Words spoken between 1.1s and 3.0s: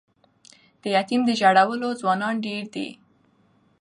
د ژړولو ځوانان ډیر دي